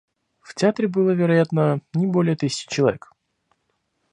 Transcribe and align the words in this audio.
В 0.41 0.55
театре 0.55 0.87
было, 0.87 1.11
вероятно, 1.11 1.79
не 1.93 2.07
более 2.07 2.35
тысячи 2.35 2.67
человек. 2.67 3.13